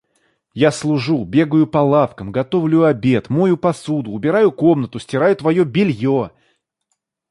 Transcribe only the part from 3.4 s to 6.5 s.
посуду, убираю комнату, стираю твоё бельё...